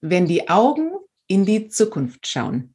[0.00, 0.92] wenn die Augen
[1.26, 2.74] in die Zukunft schauen.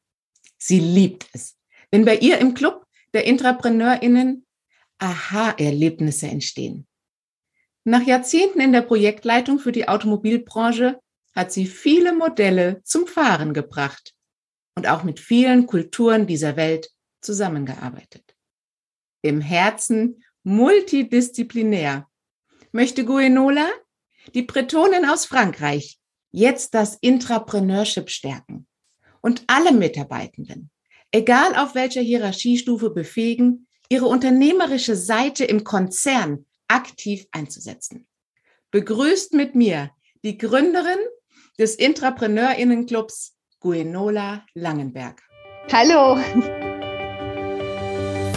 [0.58, 1.58] Sie liebt es,
[1.92, 4.46] wenn bei ihr im Club der Intrapreneurinnen
[4.98, 6.88] Aha-Erlebnisse entstehen.
[7.84, 11.00] Nach Jahrzehnten in der Projektleitung für die Automobilbranche
[11.36, 14.14] hat sie viele Modelle zum Fahren gebracht
[14.76, 16.90] und auch mit vielen Kulturen dieser Welt
[17.22, 18.36] zusammengearbeitet.
[19.22, 22.08] Im Herzen multidisziplinär
[22.72, 23.68] möchte Guenola,
[24.34, 26.00] die Bretonin aus Frankreich,
[26.36, 28.68] jetzt das Intrapreneurship stärken
[29.22, 30.70] und alle Mitarbeitenden,
[31.12, 38.06] egal auf welcher Hierarchiestufe befähigen, ihre unternehmerische Seite im Konzern aktiv einzusetzen.
[38.72, 39.92] Begrüßt mit mir
[40.24, 41.00] die Gründerin
[41.58, 45.22] des Intrapreneurinnen-Clubs Guenola Langenberg.
[45.72, 46.18] Hallo.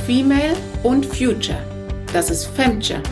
[0.06, 1.58] Female und Future.
[2.12, 3.02] Das ist Femture.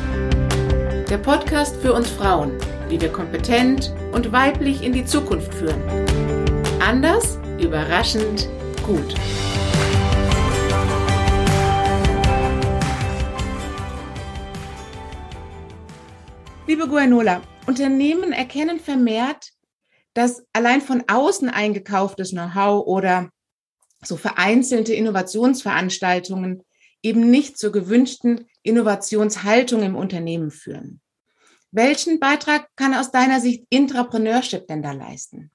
[1.10, 2.56] Der Podcast für uns Frauen,
[2.88, 5.80] wie wir kompetent und weiblich in die Zukunft führen.
[6.80, 8.48] Anders, überraschend,
[8.86, 9.14] gut.
[16.66, 19.50] Liebe Guanola, Unternehmen erkennen vermehrt,
[20.14, 23.30] dass allein von außen eingekauftes Know-how oder
[24.02, 26.62] so vereinzelte Innovationsveranstaltungen
[27.02, 31.00] eben nicht zur gewünschten Innovationshaltung im Unternehmen führen.
[31.70, 35.50] Welchen Beitrag kann aus deiner Sicht Intrapreneurship denn da leisten?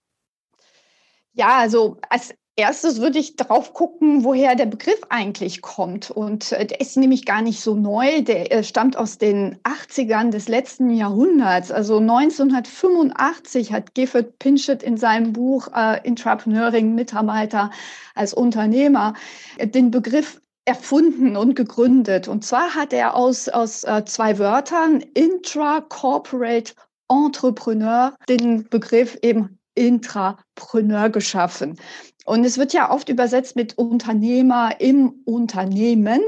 [1.33, 6.11] Ja, also als erstes würde ich drauf gucken, woher der Begriff eigentlich kommt.
[6.11, 8.21] Und äh, der ist nämlich gar nicht so neu.
[8.21, 11.71] Der äh, stammt aus den 80ern des letzten Jahrhunderts.
[11.71, 17.71] Also 1985 hat Gifford Pinchot in seinem Buch äh, Intrapreneuring Mitarbeiter
[18.15, 19.13] als Unternehmer
[19.57, 22.29] äh, den Begriff erfunden und gegründet.
[22.29, 26.73] Und zwar hat er aus, aus äh, zwei Wörtern Intra-Corporate
[27.09, 31.77] Entrepreneur den Begriff eben Intrapreneur geschaffen.
[32.23, 36.21] Und es wird ja oft übersetzt mit Unternehmer im Unternehmen.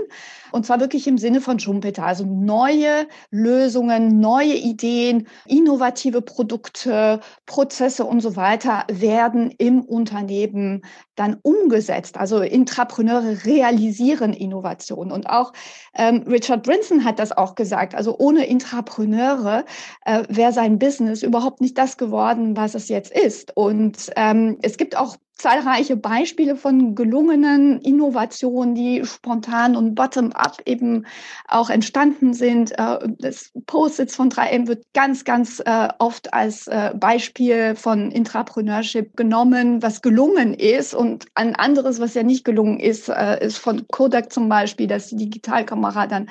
[0.54, 2.06] Und zwar wirklich im Sinne von Schumpeter.
[2.06, 10.84] Also neue Lösungen, neue Ideen, innovative Produkte, Prozesse und so weiter werden im Unternehmen
[11.16, 12.18] dann umgesetzt.
[12.18, 15.12] Also Intrapreneure realisieren Innovation.
[15.12, 15.54] Und auch
[15.96, 17.96] ähm, Richard Brinson hat das auch gesagt.
[17.96, 19.66] Also ohne Intrapreneure
[20.06, 23.56] äh, wäre sein Business überhaupt nicht das geworden, was es jetzt ist.
[23.58, 31.06] Und ähm, es gibt auch zahlreiche Beispiele von gelungenen Innovationen, die spontan und bottom-up eben
[31.48, 32.72] auch entstanden sind.
[32.78, 39.16] Äh, das Post-its von 3M wird ganz, ganz äh, oft als äh, Beispiel von Intrapreneurship
[39.16, 40.94] genommen, was gelungen ist.
[40.94, 45.16] Und ein anderes, was ja nicht gelungen ist, ist von Kodak zum Beispiel, dass die
[45.16, 46.30] Digitalkamera dann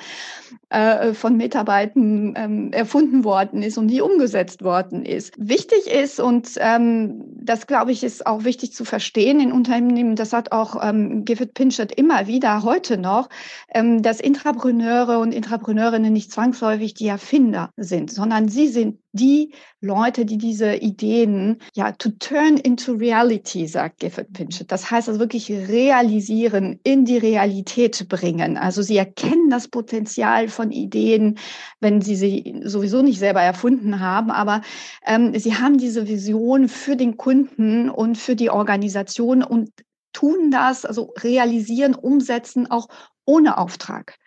[1.13, 5.35] von Mitarbeitern ähm, erfunden worden ist und nie umgesetzt worden ist.
[5.37, 10.33] Wichtig ist, und ähm, das glaube ich, ist auch wichtig zu verstehen in Unternehmen, das
[10.33, 13.29] hat auch ähm, Gifford Pinchot immer wieder heute noch,
[13.73, 20.25] ähm, dass Intrapreneure und Intrapreneurinnen nicht zwangsläufig die Erfinder sind, sondern sie sind die Leute,
[20.25, 24.71] die diese Ideen, ja, to turn into reality, sagt Gifford Pinchot.
[24.71, 28.57] Das heißt also wirklich realisieren, in die Realität bringen.
[28.57, 31.37] Also sie erkennen das Potenzial von Ideen,
[31.79, 34.61] wenn sie sie sowieso nicht selber erfunden haben, aber
[35.05, 39.69] ähm, sie haben diese Vision für den Kunden und für die Organisation und
[40.13, 42.87] tun das, also realisieren, umsetzen, auch
[43.25, 44.17] ohne Auftrag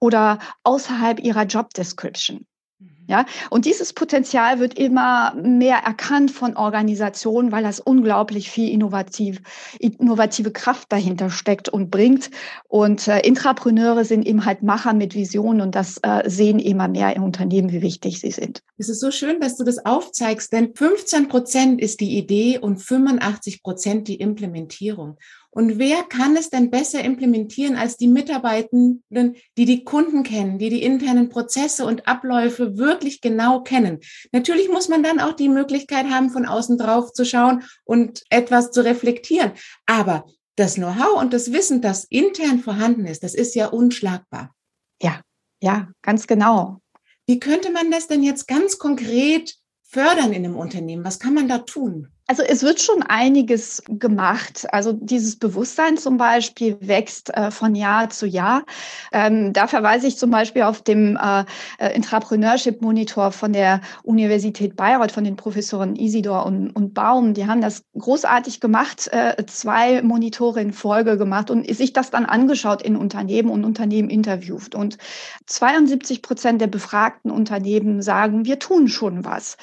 [0.00, 2.46] oder außerhalb ihrer Job Description.
[3.06, 9.42] Ja, und dieses Potenzial wird immer mehr erkannt von Organisationen, weil das unglaublich viel innovativ,
[9.80, 12.30] innovative Kraft dahinter steckt und bringt.
[12.68, 17.16] Und äh, Intrapreneure sind eben halt Macher mit Visionen und das äh, sehen immer mehr
[17.16, 18.62] in Unternehmen, wie wichtig sie sind.
[18.78, 22.78] Es ist so schön, dass du das aufzeigst, denn 15 Prozent ist die Idee und
[22.78, 25.18] 85 Prozent die Implementierung.
[25.52, 30.70] Und wer kann es denn besser implementieren als die Mitarbeitenden, die die Kunden kennen, die
[30.70, 33.98] die internen Prozesse und Abläufe wirklich genau kennen?
[34.32, 38.70] Natürlich muss man dann auch die Möglichkeit haben, von außen drauf zu schauen und etwas
[38.70, 39.52] zu reflektieren.
[39.86, 40.24] Aber
[40.54, 44.54] das Know-how und das Wissen, das intern vorhanden ist, das ist ja unschlagbar.
[45.02, 45.20] Ja,
[45.60, 46.80] ja, ganz genau.
[47.26, 51.04] Wie könnte man das denn jetzt ganz konkret fördern in einem Unternehmen?
[51.04, 52.08] Was kann man da tun?
[52.30, 54.64] Also es wird schon einiges gemacht.
[54.70, 58.62] Also dieses Bewusstsein zum Beispiel wächst äh, von Jahr zu Jahr.
[59.10, 61.44] Ähm, da verweise ich zum Beispiel auf dem äh,
[61.80, 67.34] äh, Intrapreneurship Monitor von der Universität Bayreuth, von den Professoren Isidor und, und Baum.
[67.34, 72.26] Die haben das großartig gemacht, äh, zwei Monitore in Folge gemacht und sich das dann
[72.26, 74.76] angeschaut in Unternehmen und Unternehmen interviewt.
[74.76, 74.98] Und
[75.46, 79.56] 72 Prozent der befragten Unternehmen sagen, wir tun schon was.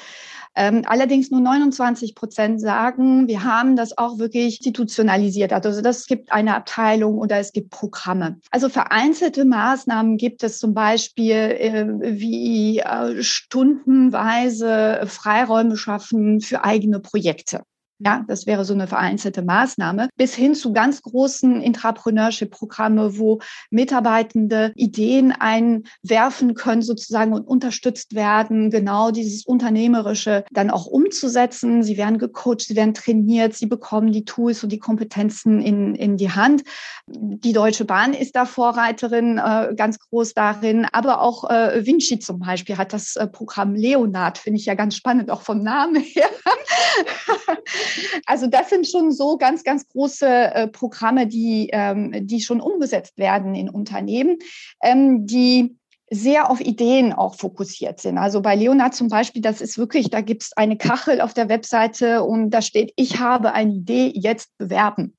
[0.57, 5.53] Ähm, allerdings nur 29 Prozent sagen, wir haben das auch wirklich institutionalisiert.
[5.53, 8.39] Also das gibt eine Abteilung oder es gibt Programme.
[8.49, 16.99] Also vereinzelte Maßnahmen gibt es zum Beispiel äh, wie äh, stundenweise Freiräume schaffen für eigene
[17.01, 17.61] Projekte.
[17.99, 23.39] Ja, das wäre so eine vereinzelte Maßnahme, bis hin zu ganz großen Intrapreneurship-Programme, wo
[23.71, 31.81] Mitarbeitende Ideen einwerfen können sozusagen und unterstützt werden, genau dieses Unternehmerische dann auch umzusetzen.
[31.81, 36.17] Sie werden gecoacht, sie werden trainiert, sie bekommen die Tools und die Kompetenzen in, in
[36.17, 36.63] die Hand.
[37.07, 42.39] Die Deutsche Bahn ist da Vorreiterin, äh, ganz groß darin, aber auch äh, Vinci zum
[42.39, 46.29] Beispiel hat das äh, Programm Leonard, finde ich ja ganz spannend, auch vom Namen her.
[48.25, 53.17] Also das sind schon so ganz, ganz große äh, Programme, die, ähm, die schon umgesetzt
[53.17, 54.37] werden in Unternehmen,
[54.81, 55.77] ähm, die
[56.09, 58.17] sehr auf Ideen auch fokussiert sind.
[58.17, 61.49] Also bei Leonard zum Beispiel, das ist wirklich, da gibt es eine Kachel auf der
[61.49, 65.16] Webseite und da steht, ich habe eine Idee, jetzt bewerben.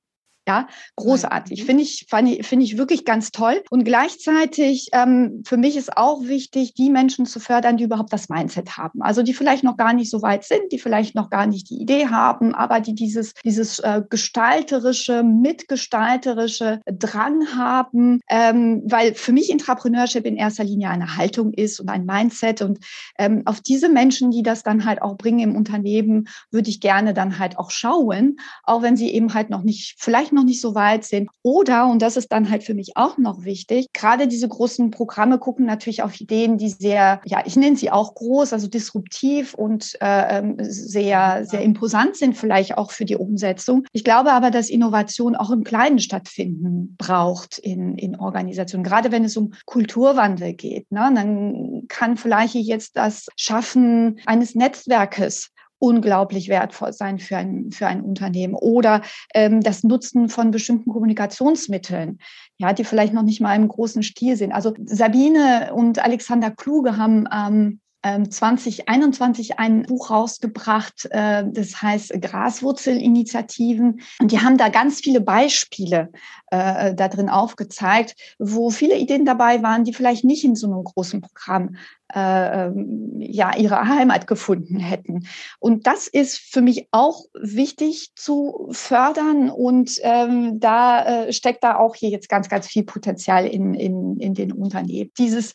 [0.49, 1.61] Ja, großartig.
[1.61, 1.65] Mhm.
[1.67, 3.61] Finde ich, finde ich wirklich ganz toll.
[3.69, 8.29] Und gleichzeitig, ähm, für mich ist auch wichtig, die Menschen zu fördern, die überhaupt das
[8.29, 9.03] Mindset haben.
[9.03, 11.79] Also die vielleicht noch gar nicht so weit sind, die vielleicht noch gar nicht die
[11.79, 18.19] Idee haben, aber die dieses, dieses äh, gestalterische, mitgestalterische Drang haben.
[18.27, 22.63] Ähm, weil für mich Entrepreneurship in erster Linie eine Haltung ist und ein Mindset.
[22.63, 22.79] Und
[23.19, 27.13] ähm, auf diese Menschen, die das dann halt auch bringen im Unternehmen, würde ich gerne
[27.13, 30.61] dann halt auch schauen, auch wenn sie eben halt noch nicht, vielleicht noch noch nicht
[30.61, 31.29] so weit sind.
[31.43, 35.37] Oder, und das ist dann halt für mich auch noch wichtig, gerade diese großen Programme
[35.37, 39.95] gucken natürlich auf Ideen, die sehr, ja, ich nenne sie auch groß, also disruptiv und
[40.01, 43.85] äh, ähm, sehr, sehr imposant sind, vielleicht auch für die Umsetzung.
[43.91, 49.25] Ich glaube aber, dass Innovation auch im Kleinen stattfinden braucht in, in Organisationen, gerade wenn
[49.25, 50.91] es um Kulturwandel geht.
[50.91, 51.11] Ne?
[51.13, 58.01] Dann kann vielleicht jetzt das Schaffen eines Netzwerkes unglaublich wertvoll sein für ein, für ein
[58.01, 58.53] Unternehmen.
[58.53, 59.01] Oder
[59.33, 62.19] ähm, das Nutzen von bestimmten Kommunikationsmitteln,
[62.57, 64.51] ja, die vielleicht noch nicht mal im großen Stil sind.
[64.51, 72.13] Also Sabine und Alexander Kluge haben ähm, 2021 ähm, ein Buch rausgebracht, äh, das heißt
[72.21, 74.01] Graswurzelinitiativen.
[74.21, 76.09] Und die haben da ganz viele Beispiele
[76.51, 80.83] äh, da drin aufgezeigt, wo viele Ideen dabei waren, die vielleicht nicht in so einem
[80.83, 81.75] großen Programm
[82.13, 85.27] äh, ähm, ja ihre Heimat gefunden hätten.
[85.59, 91.77] Und das ist für mich auch wichtig zu fördern und ähm, da äh, steckt da
[91.77, 95.11] auch hier jetzt ganz, ganz viel Potenzial in, in, in den Unternehmen.
[95.17, 95.53] Dieses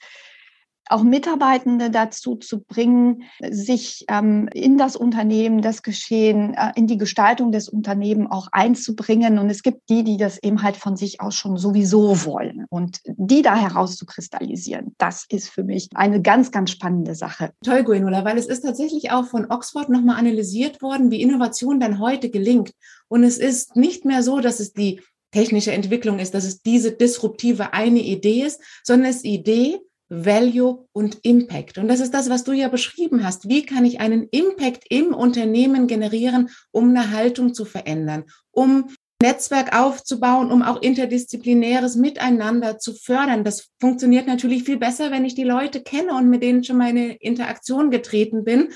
[0.89, 6.99] auch Mitarbeitende dazu zu bringen, sich ähm, in das Unternehmen, das Geschehen, äh, in die
[6.99, 9.39] Gestaltung des Unternehmens auch einzubringen.
[9.39, 12.67] Und es gibt die, die das eben halt von sich aus schon sowieso wollen.
[12.69, 17.51] Und die da herauszukristallisieren, das ist für mich eine ganz, ganz spannende Sache.
[17.65, 21.99] Toll, Guenola, weil es ist tatsächlich auch von Oxford nochmal analysiert worden, wie Innovation dann
[21.99, 22.73] heute gelingt.
[23.09, 25.01] Und es ist nicht mehr so, dass es die
[25.35, 30.87] technische Entwicklung ist, dass es diese disruptive eine Idee ist, sondern es ist Idee, Value
[30.93, 31.79] und Impact.
[31.79, 33.49] Und das ist das, was du ja beschrieben hast.
[33.49, 38.89] Wie kann ich einen Impact im Unternehmen generieren, um eine Haltung zu verändern, um
[39.23, 43.43] Netzwerk aufzubauen, um auch interdisziplinäres Miteinander zu fördern.
[43.43, 47.15] Das funktioniert natürlich viel besser, wenn ich die Leute kenne und mit denen schon meine
[47.15, 48.69] Interaktion getreten bin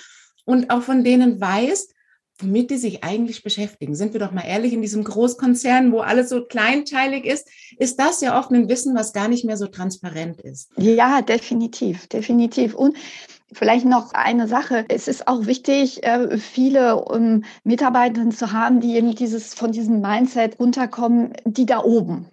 [0.47, 1.89] und auch von denen weiß,
[2.39, 3.95] womit die sich eigentlich beschäftigen.
[3.95, 8.21] Sind wir doch mal ehrlich, in diesem Großkonzern, wo alles so kleinteilig ist, ist das
[8.21, 10.71] ja oft ein Wissen, was gar nicht mehr so transparent ist.
[10.77, 12.75] Ja, definitiv, definitiv.
[12.75, 12.97] Und
[13.53, 14.85] Vielleicht noch eine Sache.
[14.89, 20.03] Es ist auch wichtig, äh, viele ähm, Mitarbeitenden zu haben, die eben dieses, von diesem
[20.03, 22.29] Mindset runterkommen, die da oben.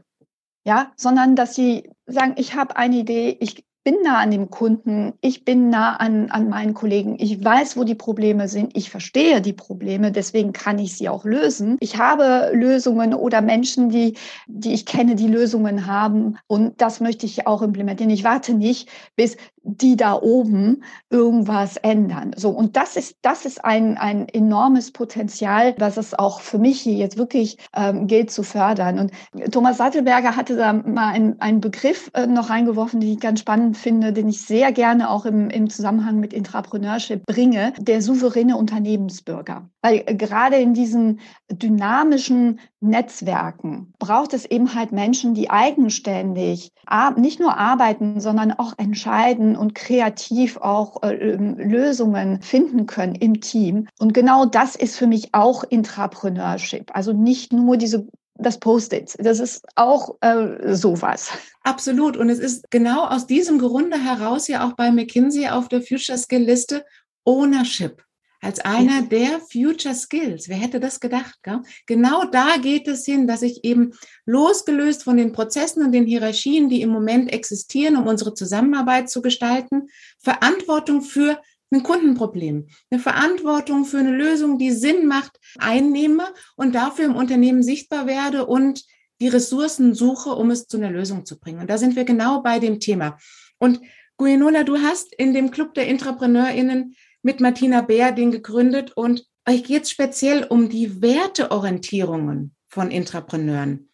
[0.66, 5.14] Ja, sondern dass sie sagen, ich habe eine Idee, ich bin nah an dem Kunden,
[5.22, 9.42] ich bin nah an, an meinen Kollegen, ich weiß, wo die Probleme sind, ich verstehe
[9.42, 11.78] die Probleme, deswegen kann ich sie auch lösen.
[11.80, 17.28] Ich habe Lösungen oder Menschen, die, die ich kenne, die Lösungen haben und das möchte
[17.28, 18.10] ich auch implementieren.
[18.10, 22.32] Ich warte nicht, bis die da oben irgendwas ändern.
[22.36, 26.80] So, und das ist, das ist ein, ein enormes Potenzial, was es auch für mich
[26.82, 29.00] hier jetzt wirklich ähm, gilt zu fördern.
[29.00, 29.12] Und
[29.52, 33.78] Thomas Sattelberger hatte da mal einen, einen Begriff äh, noch reingeworfen, den ich ganz spannend
[33.78, 39.70] finde, den ich sehr gerne auch im, im Zusammenhang mit Intrapreneurship bringe, der souveräne Unternehmensbürger.
[39.82, 41.20] Weil äh, gerade in diesen
[41.52, 46.72] dynamischen Netzwerken braucht es eben halt Menschen, die eigenständig
[47.18, 53.42] nicht nur arbeiten, sondern auch entscheiden und kreativ auch äh, ähm, Lösungen finden können im
[53.42, 53.88] Team.
[54.00, 56.92] Und genau das ist für mich auch Intrapreneurship.
[56.94, 58.08] Also nicht nur diese
[58.38, 59.16] das Post-it.
[59.20, 61.32] Das ist auch äh, sowas.
[61.64, 62.18] Absolut.
[62.18, 66.18] Und es ist genau aus diesem Grunde heraus ja auch bei McKinsey auf der Future
[66.18, 66.86] Skill Liste
[67.24, 68.04] Ownership.
[68.42, 70.50] Als einer der Future Skills.
[70.50, 71.40] Wer hätte das gedacht?
[71.44, 71.62] Gell?
[71.88, 73.94] Genau da geht es hin, dass ich eben
[74.26, 79.22] losgelöst von den Prozessen und den Hierarchien, die im Moment existieren, um unsere Zusammenarbeit zu
[79.22, 79.88] gestalten,
[80.20, 81.40] Verantwortung für
[81.72, 86.26] ein Kundenproblem, eine Verantwortung für eine Lösung, die Sinn macht, einnehme
[86.56, 88.84] und dafür im Unternehmen sichtbar werde und
[89.22, 91.60] die Ressourcen suche, um es zu einer Lösung zu bringen.
[91.60, 93.18] Und da sind wir genau bei dem Thema.
[93.58, 93.80] Und
[94.18, 99.64] Guenola, du hast in dem Club der IntrapreneurInnen mit Martina Bär den gegründet und euch
[99.64, 103.90] geht es speziell um die Werteorientierungen von Intrapreneuren.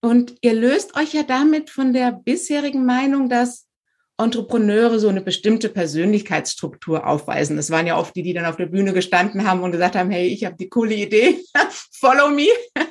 [0.00, 3.66] Und ihr löst euch ja damit von der bisherigen Meinung, dass
[4.16, 7.56] Entrepreneure so eine bestimmte Persönlichkeitsstruktur aufweisen.
[7.56, 10.10] Das waren ja oft die, die dann auf der Bühne gestanden haben und gesagt haben,
[10.10, 11.38] hey, ich habe die coole Idee,
[11.92, 12.46] follow me.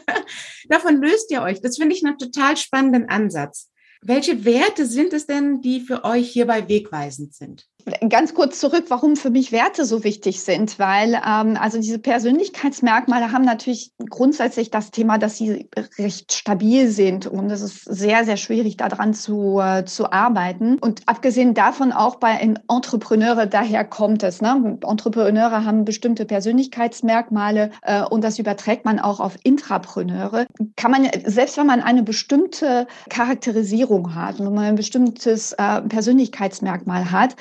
[0.70, 1.62] Davon löst ihr euch.
[1.62, 3.72] Das finde ich einen total spannenden Ansatz.
[4.04, 7.66] Welche Werte sind es denn, die für euch hierbei wegweisend sind?
[8.10, 13.32] Ganz kurz zurück, warum für mich Werte so wichtig sind, weil ähm, also diese Persönlichkeitsmerkmale
[13.32, 18.38] haben natürlich grundsätzlich das Thema, dass sie recht stabil sind und es ist sehr, sehr
[18.38, 20.78] schwierig daran zu, äh, zu arbeiten.
[20.80, 22.32] Und abgesehen davon auch bei
[22.68, 24.42] Entrepreneure, daher kommt es.
[24.42, 24.78] Ne?
[24.86, 30.46] Entrepreneure haben bestimmte Persönlichkeitsmerkmale äh, und das überträgt man auch auf Intrapreneure.
[30.76, 37.12] Kann man, selbst wenn man eine bestimmte Charakterisierung hat, wenn man ein bestimmtes äh, Persönlichkeitsmerkmal
[37.12, 37.36] hat,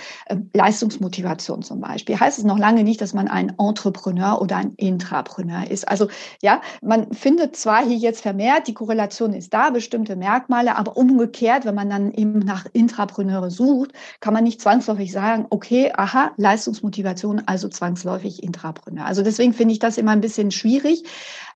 [0.54, 5.70] Leistungsmotivation zum Beispiel, heißt es noch lange nicht, dass man ein Entrepreneur oder ein Intrapreneur
[5.70, 5.88] ist.
[5.88, 6.08] Also
[6.42, 11.64] ja, man findet zwar hier jetzt vermehrt, die Korrelation ist da, bestimmte Merkmale, aber umgekehrt,
[11.64, 17.42] wenn man dann eben nach Intrapreneure sucht, kann man nicht zwangsläufig sagen, okay, aha, Leistungsmotivation,
[17.46, 19.04] also zwangsläufig Intrapreneur.
[19.04, 21.04] Also deswegen finde ich das immer ein bisschen schwierig.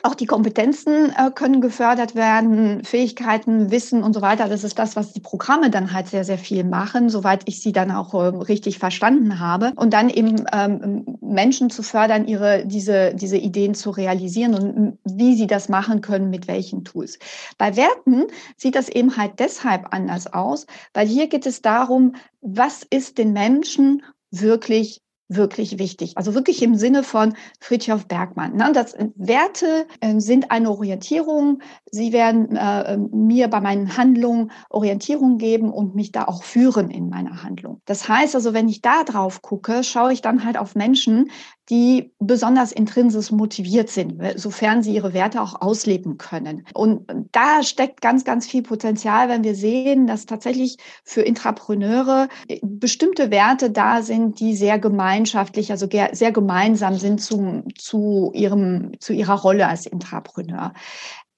[0.05, 4.49] Auch die Kompetenzen äh, können gefördert werden, Fähigkeiten, Wissen und so weiter.
[4.49, 7.73] Das ist das, was die Programme dann halt sehr, sehr viel machen, soweit ich sie
[7.73, 9.73] dann auch äh, richtig verstanden habe.
[9.77, 15.37] Und dann eben ähm, Menschen zu fördern, ihre, diese, diese Ideen zu realisieren und wie
[15.37, 17.19] sie das machen können, mit welchen Tools.
[17.59, 18.25] Bei Werten
[18.57, 23.33] sieht das eben halt deshalb anders aus, weil hier geht es darum, was ist den
[23.33, 25.02] Menschen wirklich
[25.37, 26.17] wirklich wichtig.
[26.17, 28.57] Also wirklich im Sinne von Friedhof Bergmann.
[28.57, 28.71] Ne?
[28.73, 31.63] Das äh, Werte äh, sind eine Orientierung.
[31.91, 37.09] Sie werden äh, mir bei meinen Handlungen Orientierung geben und mich da auch führen in
[37.09, 37.81] meiner Handlung.
[37.85, 41.31] Das heißt also, wenn ich da drauf gucke, schaue ich dann halt auf Menschen,
[41.73, 46.67] die besonders intrinsisch motiviert sind, sofern sie ihre Werte auch ausleben können.
[46.75, 52.29] Und da steckt ganz, ganz viel Potenzial, wenn wir sehen, dass tatsächlich für Intrapreneure
[52.61, 59.15] bestimmte Werte da sind, die sehr gemeinschaftlich, also sehr gemeinsam sind zu, zu, ihrem, zu
[59.15, 60.75] ihrer Rolle als Intrapreneur.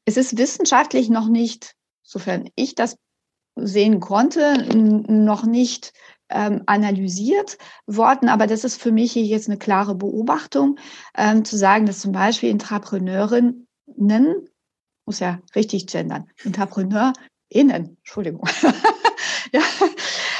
[0.04, 2.96] Es ist wissenschaftlich noch nicht, sofern ich das
[3.54, 5.92] sehen konnte, noch nicht
[6.30, 10.78] ähm, analysiert worden, aber das ist für mich hier jetzt eine klare Beobachtung,
[11.16, 13.66] ähm, zu sagen, dass zum Beispiel Intrapreneurinnen,
[15.06, 18.48] muss ja richtig gendern, Intrapreneurinnen, Entschuldigung,
[19.52, 19.60] ja,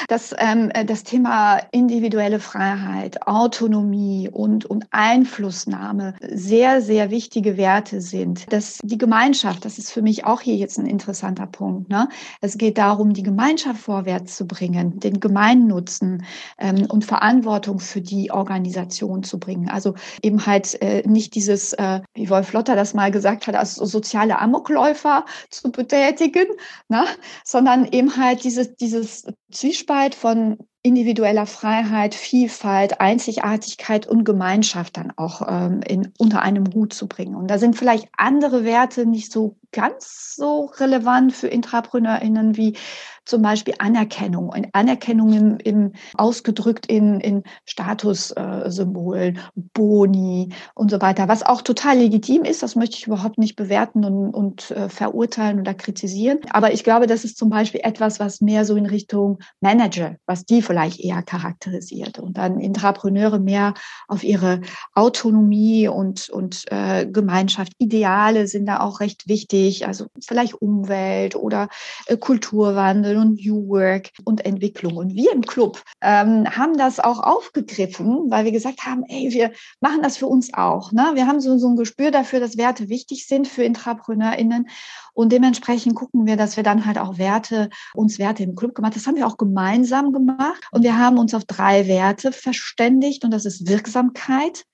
[0.08, 8.00] dass ähm, äh, das Thema individuelle Freiheit, Autonomie und, und Einflussnahme sehr, sehr wichtige Werte
[8.00, 8.52] sind.
[8.52, 11.88] Dass die Gemeinschaft, das ist für mich auch hier jetzt ein interessanter Punkt.
[11.88, 12.08] Ne?
[12.40, 16.24] Es geht darum, die Gemeinschaft vorwärts zu bringen, den Gemeinnutzen
[16.58, 19.68] ähm, und Verantwortung für die Organisation zu bringen.
[19.68, 23.74] Also eben halt äh, nicht dieses, äh, wie Wolf Lotter das mal gesagt hat, als
[23.74, 26.46] soziale Amokläufer zu betätigen,
[26.88, 27.04] ne?
[27.44, 35.40] sondern eben halt dieses, dieses Zwiespalt von individueller Freiheit, Vielfalt, Einzigartigkeit und Gemeinschaft dann auch
[35.48, 37.34] ähm, in, unter einem Hut zu bringen.
[37.34, 42.76] Und da sind vielleicht andere Werte nicht so ganz so relevant für IntrapreneurInnen wie
[43.24, 44.50] zum Beispiel Anerkennung.
[44.50, 51.62] Und Anerkennung im, im ausgedrückt in, in Statussymbolen, äh, Boni und so weiter, was auch
[51.62, 52.62] total legitim ist.
[52.62, 56.38] Das möchte ich überhaupt nicht bewerten und, und äh, verurteilen oder kritisieren.
[56.50, 60.44] Aber ich glaube, das ist zum Beispiel etwas, was mehr so in Richtung Manager, was
[60.44, 62.18] die vielleicht eher charakterisiert.
[62.18, 63.74] Und dann Intrapreneure mehr
[64.06, 64.60] auf ihre
[64.94, 67.72] Autonomie und, und äh, Gemeinschaft.
[67.78, 69.63] Ideale sind da auch recht wichtig.
[69.86, 71.68] Also vielleicht Umwelt oder
[72.06, 74.96] äh, Kulturwandel Wandel und New Work und Entwicklung.
[74.96, 79.52] Und wir im Club ähm, haben das auch aufgegriffen, weil wir gesagt haben, ey, wir
[79.80, 80.92] machen das für uns auch.
[80.92, 81.12] Ne?
[81.14, 84.68] Wir haben so, so ein Gespür dafür, dass Werte wichtig sind für IntrapreneurInnen.
[85.12, 88.96] Und dementsprechend gucken wir, dass wir dann halt auch Werte, uns Werte im Club gemacht.
[88.96, 90.64] Das haben wir auch gemeinsam gemacht.
[90.72, 93.24] Und wir haben uns auf drei Werte verständigt.
[93.24, 94.64] Und das ist Wirksamkeit,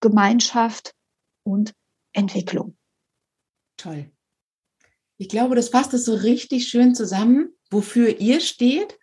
[0.00, 0.94] Gemeinschaft
[1.44, 1.72] und
[2.12, 2.76] Entwicklung.
[3.76, 4.10] Toll.
[5.18, 8.98] Ich glaube, das fasst es so richtig schön zusammen wofür ihr steht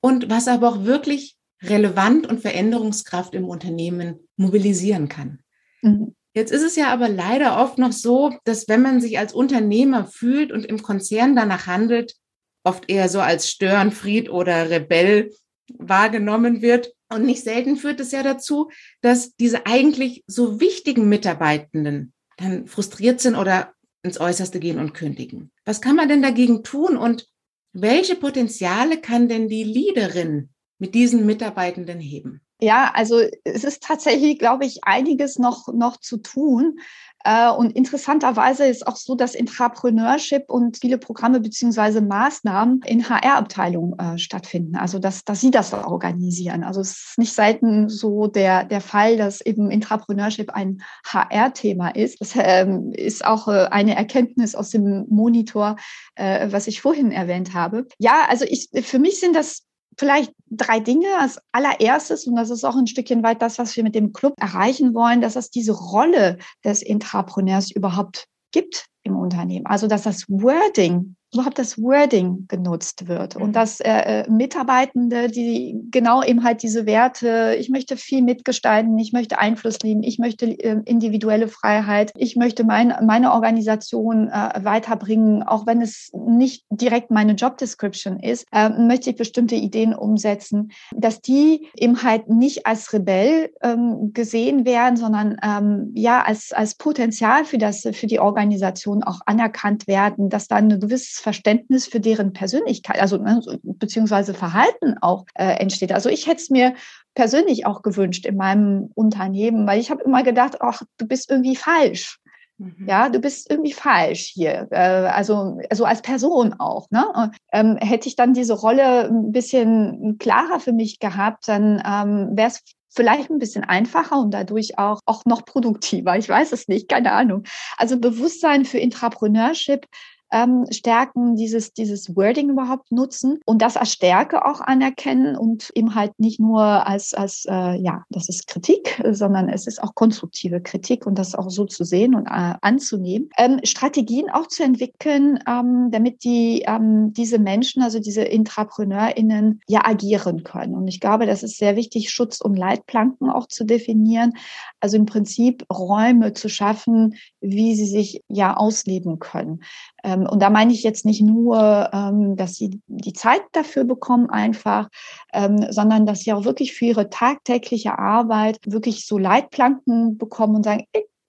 [0.00, 5.40] und was aber auch wirklich relevant und Veränderungskraft im Unternehmen mobilisieren kann.
[5.82, 6.14] Mhm.
[6.34, 10.06] Jetzt ist es ja aber leider oft noch so, dass wenn man sich als Unternehmer
[10.06, 12.16] fühlt und im Konzern danach handelt,
[12.64, 15.30] oft eher so als Störenfried oder Rebell
[15.78, 16.92] wahrgenommen wird.
[17.08, 23.20] Und nicht selten führt es ja dazu, dass diese eigentlich so wichtigen Mitarbeitenden dann frustriert
[23.20, 23.72] sind oder
[24.04, 25.50] ins Äußerste gehen und kündigen.
[25.64, 27.26] Was kann man denn dagegen tun und
[27.72, 32.40] welche Potenziale kann denn die Leaderin mit diesen Mitarbeitenden heben?
[32.60, 36.78] Ja, also es ist tatsächlich, glaube ich, einiges noch, noch zu tun.
[37.24, 43.98] Äh, und interessanterweise ist auch so, dass Intrapreneurship und viele Programme beziehungsweise Maßnahmen in HR-Abteilungen
[43.98, 44.76] äh, stattfinden.
[44.76, 46.62] Also dass, dass sie das organisieren.
[46.64, 52.20] Also es ist nicht selten so der, der Fall, dass eben Intrapreneurship ein HR-Thema ist.
[52.20, 55.76] Das ähm, ist auch äh, eine Erkenntnis aus dem Monitor,
[56.16, 57.86] was ich vorhin erwähnt habe.
[57.98, 59.64] Ja, also ich, für mich sind das
[59.98, 61.06] vielleicht drei Dinge.
[61.18, 64.34] Als allererstes, und das ist auch ein Stückchen weit das, was wir mit dem Club
[64.38, 69.66] erreichen wollen, dass es diese Rolle des Intrapreneurs überhaupt gibt im Unternehmen.
[69.66, 73.52] Also, dass das Wording überhaupt das Wording genutzt wird und mhm.
[73.52, 79.12] dass äh, äh, Mitarbeitende, die genau eben halt diese Werte, ich möchte viel mitgestalten, ich
[79.12, 85.42] möchte Einfluss nehmen, ich möchte äh, individuelle Freiheit, ich möchte mein, meine Organisation äh, weiterbringen,
[85.42, 90.70] auch wenn es nicht direkt meine Job Description ist, äh, möchte ich bestimmte Ideen umsetzen,
[90.92, 96.74] dass die eben halt nicht als Rebell ähm, gesehen werden, sondern ähm, ja als, als
[96.76, 102.00] Potenzial für das, für die Organisation auch anerkannt werden, dass da ein gewisses Verständnis für
[102.00, 105.90] deren Persönlichkeit, also ne, beziehungsweise Verhalten auch äh, entsteht.
[105.90, 106.74] Also ich hätte es mir
[107.14, 111.56] persönlich auch gewünscht in meinem Unternehmen, weil ich habe immer gedacht, ach, du bist irgendwie
[111.56, 112.18] falsch.
[112.58, 112.86] Mhm.
[112.86, 114.68] Ja, du bist irgendwie falsch hier.
[114.70, 116.90] Äh, also, also als Person auch.
[116.90, 117.30] Ne?
[117.52, 122.48] Ähm, hätte ich dann diese Rolle ein bisschen klarer für mich gehabt, dann ähm, wäre
[122.48, 126.18] es vielleicht ein bisschen einfacher und dadurch auch, auch noch produktiver.
[126.18, 127.44] Ich weiß es nicht, keine Ahnung.
[127.78, 129.86] Also Bewusstsein für Intrapreneurship
[130.34, 135.94] ähm, stärken, dieses, dieses Wording überhaupt nutzen und das als Stärke auch anerkennen und eben
[135.94, 140.60] halt nicht nur als, als äh, ja, das ist Kritik, sondern es ist auch konstruktive
[140.60, 143.30] Kritik und das auch so zu sehen und äh, anzunehmen.
[143.38, 149.82] Ähm, Strategien auch zu entwickeln, ähm, damit die, ähm, diese Menschen, also diese IntrapreneurInnen ja
[149.84, 150.74] agieren können.
[150.74, 154.32] Und ich glaube, das ist sehr wichtig, Schutz- und Leitplanken auch zu definieren.
[154.80, 159.60] Also im Prinzip Räume zu schaffen, wie sie sich ja ausleben können.
[160.04, 164.30] Ähm, und da meine ich jetzt nicht nur, ähm, dass sie die Zeit dafür bekommen
[164.30, 164.88] einfach,
[165.32, 170.64] ähm, sondern dass sie auch wirklich für ihre tagtägliche Arbeit wirklich so Leitplanken bekommen und
[170.64, 170.84] sagen,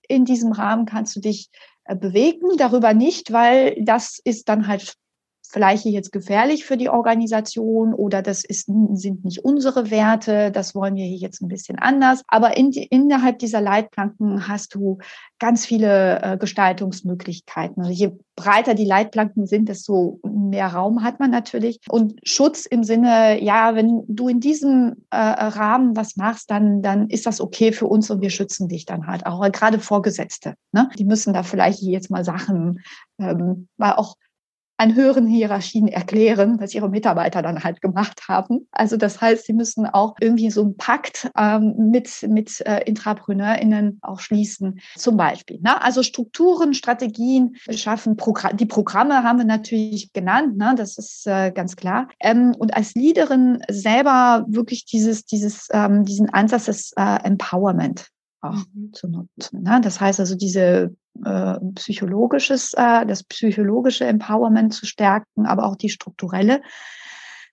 [0.08, 1.48] in diesem Rahmen kannst du dich
[1.84, 4.94] äh, bewegen, darüber nicht, weil das ist dann halt
[5.56, 10.96] vielleicht jetzt gefährlich für die Organisation oder das ist, sind nicht unsere Werte, das wollen
[10.96, 12.20] wir hier jetzt ein bisschen anders.
[12.28, 14.98] Aber in, innerhalb dieser Leitplanken hast du
[15.38, 17.82] ganz viele äh, Gestaltungsmöglichkeiten.
[17.82, 21.80] Also je breiter die Leitplanken sind, desto mehr Raum hat man natürlich.
[21.88, 27.08] Und Schutz im Sinne, ja, wenn du in diesem äh, Rahmen was machst, dann, dann
[27.08, 29.40] ist das okay für uns und wir schützen dich dann halt auch.
[29.52, 30.90] Gerade Vorgesetzte, ne?
[30.98, 32.80] die müssen da vielleicht jetzt mal Sachen,
[33.18, 34.16] ähm, weil auch
[34.78, 38.68] an höheren Hierarchien erklären, was ihre Mitarbeiter dann halt gemacht haben.
[38.72, 43.98] Also das heißt, sie müssen auch irgendwie so einen Pakt ähm, mit, mit äh, IntrapreneurInnen
[44.02, 45.60] auch schließen, zum Beispiel.
[45.62, 45.80] Ne?
[45.82, 50.74] Also Strukturen, Strategien schaffen, Progr die Programme haben wir natürlich genannt, ne?
[50.76, 52.08] das ist äh, ganz klar.
[52.20, 58.64] Ähm, und als Leaderin selber wirklich dieses, dieses, ähm, diesen Ansatz des äh, Empowerment auch
[58.74, 58.92] mhm.
[58.92, 59.62] zu nutzen.
[59.62, 59.80] Ne?
[59.82, 60.94] Das heißt also diese
[61.24, 66.62] äh, psychologisches, äh, das psychologische Empowerment zu stärken, aber auch die strukturelle,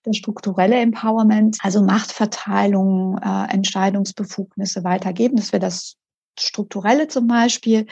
[0.03, 5.95] das strukturelle Empowerment, also Machtverteilung, äh, Entscheidungsbefugnisse weitergeben, dass wir das
[6.39, 7.87] strukturelle zum Beispiel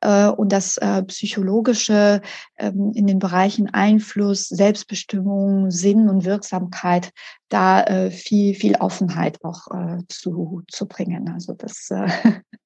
[0.00, 2.22] äh, und das äh, psychologische
[2.56, 7.12] ähm, in den Bereichen Einfluss, Selbstbestimmung, Sinn und Wirksamkeit
[7.48, 11.30] da äh, viel viel Offenheit auch äh, zu zu bringen.
[11.32, 12.08] Also das äh,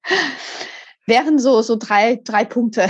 [1.05, 2.87] wären so, so drei, drei Punkte.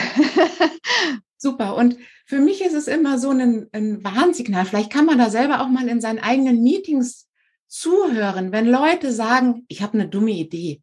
[1.38, 1.76] Super.
[1.76, 4.66] Und für mich ist es immer so ein, ein Warnsignal.
[4.66, 7.28] Vielleicht kann man da selber auch mal in seinen eigenen Meetings
[7.68, 10.82] zuhören, wenn Leute sagen, ich habe eine dumme Idee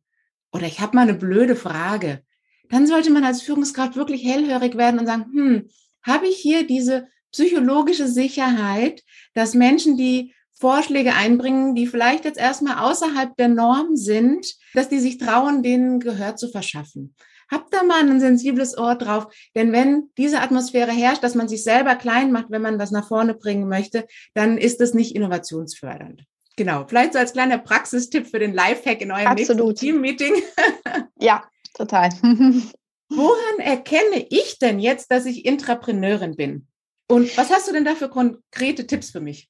[0.52, 2.22] oder ich habe mal eine blöde Frage.
[2.70, 5.68] Dann sollte man als Führungskraft wirklich hellhörig werden und sagen, hm,
[6.02, 9.02] habe ich hier diese psychologische Sicherheit,
[9.34, 14.98] dass Menschen, die Vorschläge einbringen, die vielleicht jetzt erstmal außerhalb der Norm sind, dass die
[14.98, 17.14] sich trauen, denen Gehör zu verschaffen.
[17.50, 21.62] Habt da mal ein sensibles Ohr drauf, denn wenn diese Atmosphäre herrscht, dass man sich
[21.62, 26.24] selber klein macht, wenn man was nach vorne bringen möchte, dann ist das nicht innovationsfördernd.
[26.59, 29.68] Genau, vielleicht so als kleiner Praxistipp für den Lifehack in eurem Absolut.
[29.68, 30.35] nächsten Team-Meeting.
[31.21, 32.09] ja, total.
[33.11, 36.66] Woran erkenne ich denn jetzt, dass ich Intrapreneurin bin?
[37.09, 39.49] Und was hast du denn da für konkrete Tipps für mich?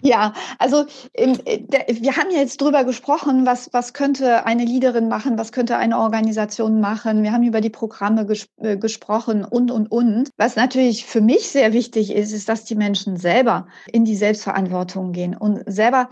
[0.00, 5.36] Ja, also ähm, wir haben ja jetzt drüber gesprochen, was, was könnte eine Leaderin machen,
[5.36, 7.22] was könnte eine Organisation machen.
[7.22, 10.30] Wir haben über die Programme ges äh, gesprochen und, und, und.
[10.38, 15.12] Was natürlich für mich sehr wichtig ist, ist, dass die Menschen selber in die Selbstverantwortung
[15.12, 16.08] gehen und selber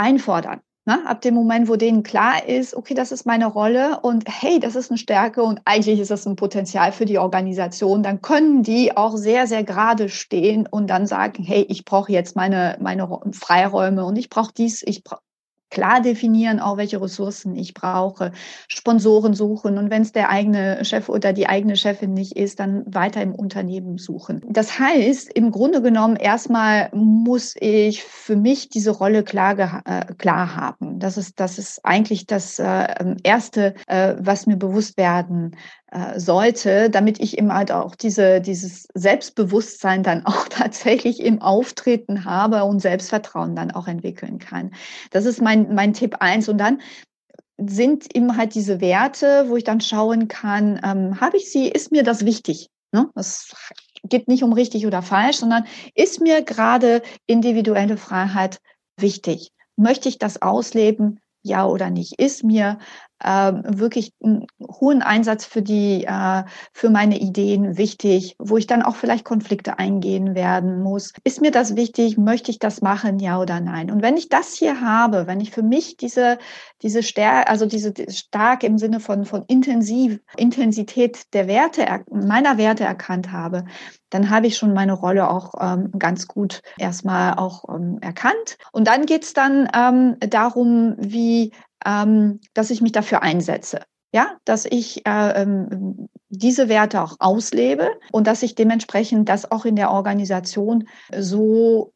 [0.00, 0.60] einfordern.
[0.86, 1.06] Ne?
[1.06, 4.74] Ab dem Moment, wo denen klar ist, okay, das ist meine Rolle und hey, das
[4.74, 8.96] ist eine Stärke und eigentlich ist das ein Potenzial für die Organisation, dann können die
[8.96, 14.06] auch sehr, sehr gerade stehen und dann sagen, hey, ich brauche jetzt meine, meine Freiräume
[14.06, 15.20] und ich brauche dies, ich brauche
[15.70, 18.32] klar definieren, auch welche Ressourcen ich brauche,
[18.68, 22.82] Sponsoren suchen und wenn es der eigene Chef oder die eigene Chefin nicht ist, dann
[22.86, 24.42] weiter im Unternehmen suchen.
[24.48, 30.56] Das heißt, im Grunde genommen erstmal muss ich für mich diese Rolle klar, äh, klar
[30.56, 30.98] haben.
[30.98, 35.56] Das ist, das ist eigentlich das äh, Erste, äh, was mir bewusst werden
[36.16, 42.64] sollte, damit ich eben halt auch diese, dieses Selbstbewusstsein dann auch tatsächlich im Auftreten habe
[42.64, 44.72] und Selbstvertrauen dann auch entwickeln kann.
[45.10, 46.48] Das ist mein, mein Tipp eins.
[46.48, 46.80] Und dann
[47.58, 51.92] sind eben halt diese Werte, wo ich dann schauen kann, ähm, habe ich sie, ist
[51.92, 52.68] mir das wichtig?
[52.92, 53.10] Ne?
[53.14, 53.52] Das
[54.02, 58.58] geht nicht um richtig oder falsch, sondern ist mir gerade individuelle Freiheit
[58.96, 59.52] wichtig?
[59.76, 61.20] Möchte ich das ausleben?
[61.42, 62.18] Ja oder nicht?
[62.20, 62.78] Ist mir
[63.22, 68.82] äh, wirklich einen hohen Einsatz für die, äh, für meine Ideen wichtig, wo ich dann
[68.82, 71.12] auch vielleicht Konflikte eingehen werden muss.
[71.24, 72.18] Ist mir das wichtig?
[72.18, 73.18] Möchte ich das machen?
[73.18, 73.90] Ja oder nein?
[73.90, 76.38] Und wenn ich das hier habe, wenn ich für mich diese,
[76.82, 82.84] diese Stärke, also diese stark im Sinne von, von intensiv, Intensität der Werte, meiner Werte
[82.84, 83.64] erkannt habe,
[84.10, 88.58] dann habe ich schon meine Rolle auch ähm, ganz gut erstmal auch ähm, erkannt.
[88.72, 91.52] Und dann geht's dann ähm, darum, wie
[91.86, 93.82] ähm, dass ich mich dafür einsetze.
[94.12, 99.64] Ja, dass ich äh, ähm, diese Werte auch auslebe und dass ich dementsprechend das auch
[99.64, 101.92] in der Organisation so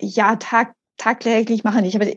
[0.00, 1.84] ja tag, tagtäglich mache.
[1.86, 2.16] Ich habe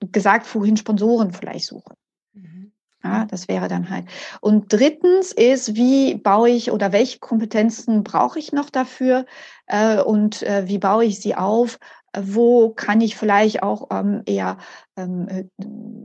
[0.00, 1.94] gesagt, vorhin Sponsoren vielleicht suchen.
[2.32, 2.72] Mhm.
[3.04, 4.06] Ja, das wäre dann halt.
[4.40, 9.24] Und drittens ist, wie baue ich oder welche Kompetenzen brauche ich noch dafür
[9.66, 11.78] äh, und äh, wie baue ich sie auf?
[12.24, 14.58] Wo kann ich vielleicht auch ähm, eher
[14.96, 15.44] ähm, äh,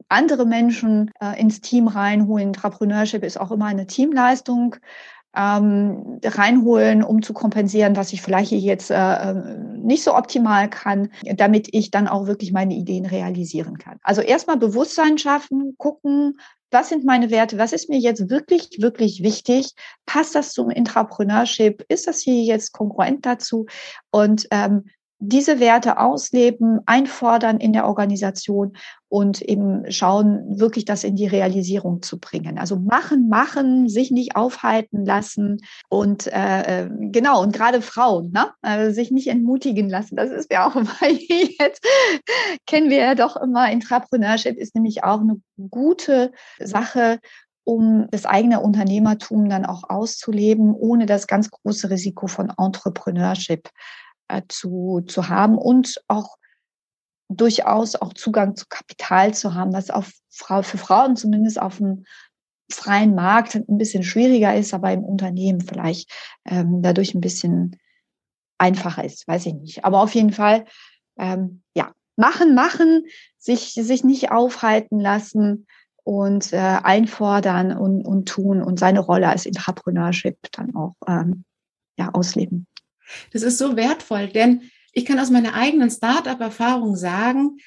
[0.09, 2.47] andere Menschen äh, ins Team reinholen.
[2.47, 4.75] Entrepreneurship ist auch immer eine Teamleistung.
[5.35, 11.09] Ähm, reinholen, um zu kompensieren, was ich vielleicht jetzt äh, ähm, nicht so optimal kann,
[11.23, 13.97] damit ich dann auch wirklich meine Ideen realisieren kann.
[14.03, 16.37] Also erstmal Bewusstsein schaffen, gucken,
[16.73, 19.73] was sind meine Werte, was ist mir jetzt wirklich, wirklich wichtig,
[20.05, 23.67] passt das zum Intrapreneurship, ist das hier jetzt konkurrent dazu
[24.11, 24.85] und ähm,
[25.25, 28.75] diese Werte ausleben, einfordern in der Organisation
[29.07, 32.57] und eben schauen, wirklich das in die Realisierung zu bringen.
[32.57, 38.51] Also machen, machen, sich nicht aufhalten lassen und äh, äh genau, und gerade Frauen, ne?
[38.61, 40.15] Also sich nicht entmutigen lassen.
[40.15, 41.85] Das ist ja auch immer jetzt,
[42.67, 47.19] kennen wir ja doch immer, Intrapreneurship ist nämlich auch eine gute Sache,
[47.63, 53.69] um das eigene Unternehmertum dann auch auszuleben, ohne das ganz große Risiko von Entrepreneurship
[54.33, 56.37] äh, zu, zu haben und auch
[57.29, 62.05] durchaus auch Zugang zu Kapital zu haben, was auf für Frauen zumindest auf dem
[62.71, 66.11] freien Markt ein bisschen schwieriger ist, aber im Unternehmen vielleicht
[66.45, 67.77] ähm, dadurch ein bisschen
[68.57, 69.85] einfacher ist, weiß ich nicht.
[69.85, 70.65] Aber auf jeden Fall,
[71.17, 73.05] ähm, ja, machen, machen,
[73.37, 75.67] sich, sich nicht aufhalten lassen
[76.03, 81.43] und äh, einfordern und, und tun und seine Rolle als Intrapreneurship dann auch ähm,
[81.97, 82.67] ja, ausleben.
[83.31, 87.57] Das ist so wertvoll, denn ich kann aus meiner eigenen Startup-Erfahrung sagen,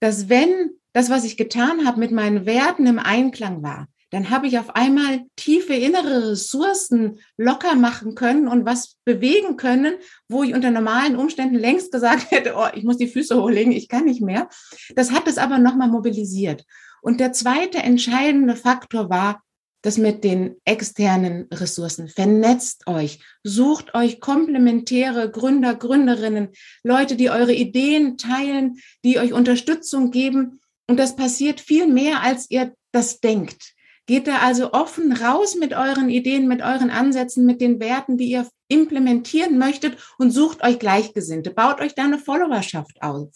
[0.00, 4.46] dass wenn das, was ich getan habe, mit meinen Werten im Einklang war, dann habe
[4.46, 9.94] ich auf einmal tiefe innere Ressourcen locker machen können und was bewegen können,
[10.28, 13.88] wo ich unter normalen Umständen längst gesagt hätte, oh, ich muss die Füße hochlegen, ich
[13.88, 14.48] kann nicht mehr.
[14.94, 16.64] Das hat es aber nochmal mobilisiert.
[17.02, 19.42] Und der zweite entscheidende Faktor war,
[19.86, 22.08] das mit den externen Ressourcen.
[22.08, 26.48] Vernetzt euch, sucht euch komplementäre Gründer, Gründerinnen,
[26.82, 30.60] Leute, die eure Ideen teilen, die euch Unterstützung geben.
[30.88, 33.74] Und das passiert viel mehr, als ihr das denkt.
[34.06, 38.32] Geht da also offen raus mit euren Ideen, mit euren Ansätzen, mit den Werten, die
[38.32, 41.50] ihr implementieren möchtet und sucht euch Gleichgesinnte.
[41.50, 43.30] Baut euch da eine Followerschaft auf.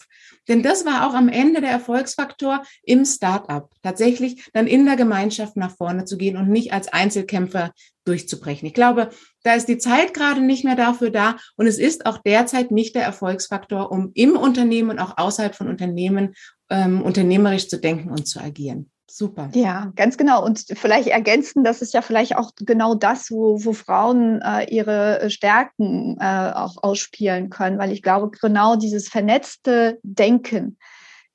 [0.47, 3.69] Denn das war auch am Ende der Erfolgsfaktor im Startup.
[3.83, 7.71] Tatsächlich dann in der Gemeinschaft nach vorne zu gehen und nicht als Einzelkämpfer
[8.05, 8.67] durchzubrechen.
[8.67, 9.09] Ich glaube,
[9.43, 12.95] da ist die Zeit gerade nicht mehr dafür da und es ist auch derzeit nicht
[12.95, 16.33] der Erfolgsfaktor, um im Unternehmen und auch außerhalb von Unternehmen
[16.69, 18.90] ähm, unternehmerisch zu denken und zu agieren.
[19.13, 19.49] Super.
[19.53, 20.43] Ja, ganz genau.
[20.43, 25.29] Und vielleicht ergänzen, das ist ja vielleicht auch genau das, wo, wo Frauen äh, ihre
[25.29, 30.77] Stärken äh, auch ausspielen können, weil ich glaube, genau dieses vernetzte Denken,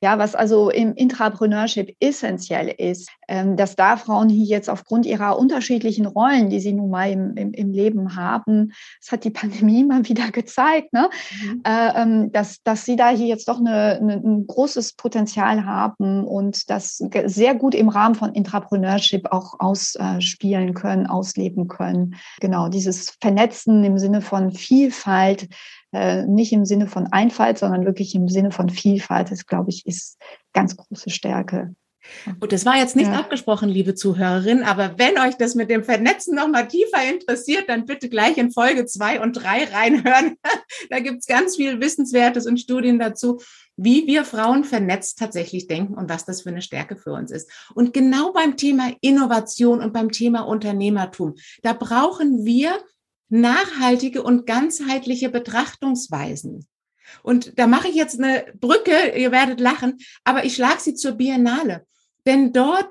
[0.03, 5.39] ja, was also im Intrapreneurship essentiell ist, ähm, dass da Frauen hier jetzt aufgrund ihrer
[5.39, 9.85] unterschiedlichen Rollen, die sie nun mal im, im, im Leben haben, das hat die Pandemie
[9.85, 11.09] mal wieder gezeigt, ne?
[11.43, 11.63] Mhm.
[11.65, 16.25] Äh, ähm, dass, dass sie da hier jetzt doch eine, eine, ein großes Potenzial haben
[16.25, 22.17] und das sehr gut im Rahmen von Intrapreneurship auch ausspielen können, ausleben können.
[22.41, 25.49] Genau, dieses Vernetzen im Sinne von Vielfalt,
[25.97, 29.87] äh, nicht im Sinne von Einfalt, sondern wirklich im Sinne von Vielfalt, das glaube ich,
[29.87, 30.19] ist
[30.53, 31.75] ganz große Stärke.
[32.41, 33.19] Und das war jetzt nicht ja.
[33.19, 37.87] abgesprochen, liebe Zuhörerin, aber wenn euch das mit dem Vernetzen noch mal tiefer interessiert, dann
[37.87, 40.37] bitte gleich in Folge zwei und drei reinhören.
[40.91, 43.41] da gibt es ganz viel Wissenswertes und Studien dazu,
[43.77, 47.51] wie wir Frauen vernetzt tatsächlich denken und was das für eine Stärke für uns ist.
[47.75, 52.79] Und genau beim Thema Innovation und beim Thema Unternehmertum, da brauchen wir
[53.29, 56.67] nachhaltige und ganzheitliche Betrachtungsweisen.
[57.23, 61.13] Und da mache ich jetzt eine Brücke, ihr werdet lachen, aber ich schlage sie zur
[61.13, 61.87] Biennale.
[62.27, 62.91] Denn dort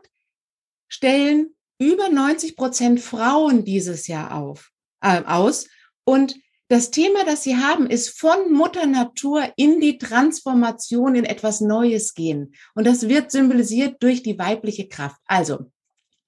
[0.87, 4.71] stellen über 90 Prozent Frauen dieses Jahr auf,
[5.01, 5.67] äh, aus.
[6.05, 6.35] Und
[6.67, 12.13] das Thema, das sie haben, ist von Mutter Natur in die Transformation in etwas Neues
[12.13, 12.55] gehen.
[12.73, 15.21] Und das wird symbolisiert durch die weibliche Kraft.
[15.25, 15.71] Also,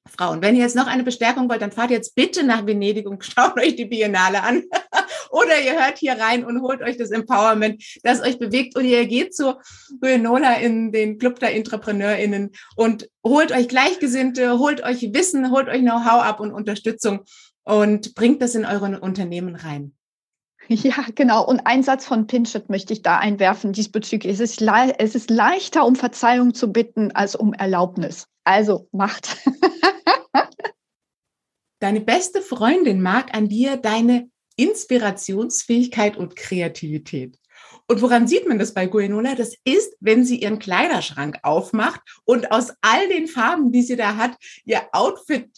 [0.07, 0.41] Frauen.
[0.41, 3.59] Wenn ihr jetzt noch eine Bestärkung wollt, dann fahrt jetzt bitte nach Venedig und schaut
[3.59, 4.63] euch die Biennale an.
[5.29, 8.75] Oder ihr hört hier rein und holt euch das Empowerment, das euch bewegt.
[8.75, 9.55] Und ihr geht zu
[9.99, 15.81] Buenola in den Club der EntrepreneurInnen und holt euch Gleichgesinnte, holt euch Wissen, holt euch
[15.81, 17.21] Know-how ab und Unterstützung
[17.63, 19.93] und bringt das in euren Unternehmen rein.
[20.69, 21.45] Ja, genau.
[21.45, 24.33] Und ein Satz von Pinchett möchte ich da einwerfen diesbezüglich.
[24.33, 28.27] Es ist, es ist leichter, um Verzeihung zu bitten, als um Erlaubnis.
[28.47, 29.35] Also macht.
[31.79, 37.37] Deine beste Freundin mag an dir deine Inspirationsfähigkeit und Kreativität.
[37.87, 39.35] Und woran sieht man das bei Guenola?
[39.35, 44.15] Das ist, wenn sie ihren Kleiderschrank aufmacht und aus all den Farben, die sie da
[44.15, 45.49] hat, ihr Outfit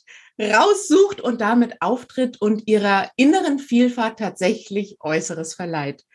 [0.42, 6.06] raussucht und damit auftritt und ihrer inneren Vielfalt tatsächlich Äußeres verleiht.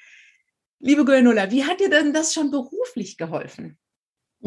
[0.80, 3.78] Liebe Guenola, wie hat dir denn das schon beruflich geholfen?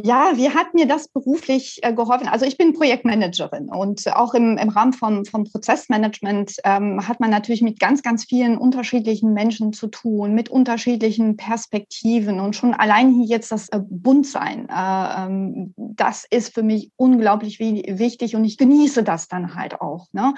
[0.04, 2.28] Ja, wie hat mir das beruflich äh, geholfen?
[2.28, 7.32] Also ich bin Projektmanagerin und auch im, im Rahmen vom, vom Prozessmanagement ähm, hat man
[7.32, 13.12] natürlich mit ganz, ganz vielen unterschiedlichen Menschen zu tun, mit unterschiedlichen Perspektiven und schon allein
[13.12, 18.60] hier jetzt das äh, Buntsein, äh, ähm, das ist für mich unglaublich wichtig und ich
[18.60, 20.06] genieße das dann halt auch.
[20.12, 20.36] Ne?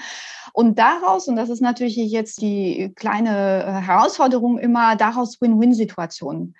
[0.54, 6.56] Und daraus, und das ist natürlich jetzt die kleine äh, Herausforderung immer, daraus Win-Win-Situationen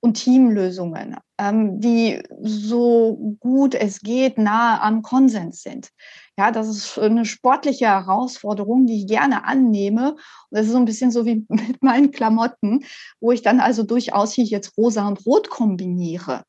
[0.00, 5.90] und Teamlösungen, ähm, die so gut es geht nahe am Konsens sind.
[6.38, 10.12] Ja, das ist eine sportliche Herausforderung, die ich gerne annehme.
[10.12, 10.18] Und
[10.50, 12.84] das ist so ein bisschen so wie mit meinen Klamotten,
[13.20, 16.44] wo ich dann also durchaus hier jetzt rosa und rot kombiniere.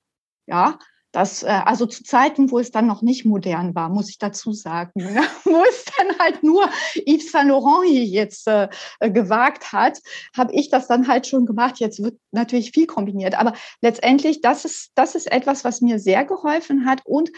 [0.48, 0.80] Ja,
[1.12, 4.54] das, äh, also zu Zeiten, wo es dann noch nicht modern war, muss ich dazu
[4.54, 5.24] sagen, ne?
[5.44, 6.70] wo es dann halt nur
[7.06, 8.70] Yves Saint Laurent hier jetzt äh,
[9.00, 10.00] äh, gewagt hat,
[10.36, 11.80] habe ich das dann halt schon gemacht.
[11.80, 16.26] Jetzt wird natürlich viel kombiniert, aber letztendlich, das ist, das ist etwas, was mir sehr
[16.26, 17.32] geholfen hat und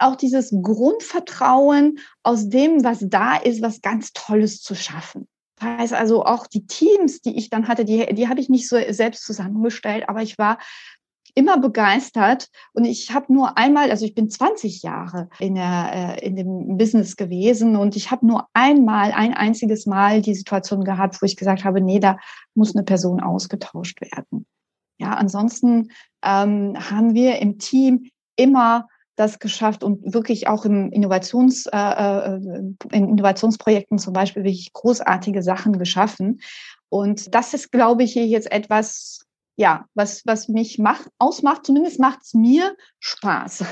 [0.00, 5.26] auch dieses Grundvertrauen aus dem, was da ist, was ganz Tolles zu schaffen.
[5.56, 8.68] Das heißt also auch die Teams, die ich dann hatte, die, die habe ich nicht
[8.68, 10.58] so selbst zusammengestellt, aber ich war
[11.34, 16.26] immer begeistert und ich habe nur einmal, also ich bin 20 Jahre in, der, äh,
[16.26, 21.20] in dem Business gewesen und ich habe nur einmal, ein einziges Mal die Situation gehabt,
[21.20, 22.18] wo ich gesagt habe, nee, da
[22.54, 24.46] muss eine Person ausgetauscht werden.
[24.98, 25.90] Ja, ansonsten
[26.24, 28.88] ähm, haben wir im Team immer
[29.18, 32.36] das geschafft und wirklich auch im Innovations, äh, äh
[32.92, 36.40] in Innovationsprojekten zum Beispiel wirklich großartige Sachen geschaffen.
[36.88, 39.26] Und das ist, glaube ich, hier jetzt etwas,
[39.58, 43.64] ja, was, was mich macht, ausmacht, zumindest macht es mir Spaß.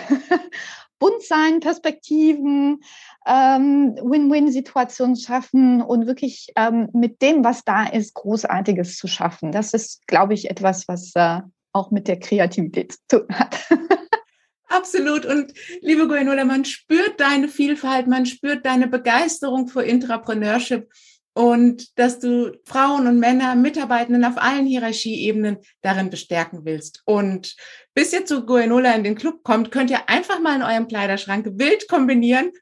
[0.99, 2.81] Bunt sein, Perspektiven,
[3.25, 9.53] ähm, Win-Win-Situationen schaffen und wirklich ähm, mit dem, was da ist, Großartiges zu schaffen.
[9.53, 13.57] Das ist, glaube ich, etwas, was äh, auch mit der Kreativität zu tun hat.
[14.68, 15.25] Absolut.
[15.25, 20.88] Und liebe Guenola, man spürt deine Vielfalt, man spürt deine Begeisterung für Intrapreneurship
[21.37, 27.03] und dass du Frauen und Männer, Mitarbeitenden auf allen Hierarchieebenen darin bestärken willst.
[27.05, 27.57] Und
[27.92, 31.46] bis ihr zu Goenola in den Club kommt, könnt ihr einfach mal in eurem Kleiderschrank
[31.59, 32.53] wild kombinieren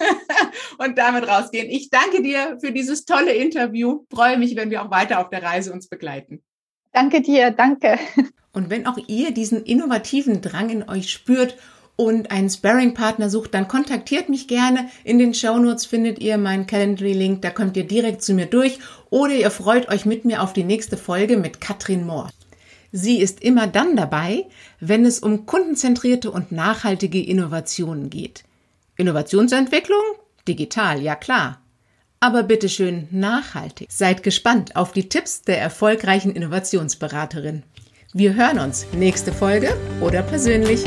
[0.78, 1.68] und damit rausgehen.
[1.68, 4.06] Ich danke dir für dieses tolle Interview.
[4.10, 6.42] Freue mich, wenn wir auch weiter auf der Reise uns begleiten.
[6.92, 7.98] Danke dir, danke.
[8.52, 11.58] Und wenn auch ihr diesen innovativen Drang in euch spürt
[11.96, 14.88] und einen Sparring-Partner sucht, dann kontaktiert mich gerne.
[15.04, 18.78] In den Shownotes findet ihr meinen Calendly-Link, da kommt ihr direkt zu mir durch
[19.10, 22.30] oder ihr freut euch mit mir auf die nächste Folge mit Katrin Mohr.
[22.90, 24.46] Sie ist immer dann dabei,
[24.78, 28.44] wenn es um kundenzentrierte und nachhaltige Innovationen geht.
[28.96, 30.02] Innovationsentwicklung?
[30.46, 31.60] Digital, ja klar.
[32.20, 33.88] Aber bitteschön nachhaltig.
[33.90, 37.64] Seid gespannt auf die Tipps der erfolgreichen Innovationsberaterin.
[38.12, 40.84] Wir hören uns nächste Folge oder persönlich.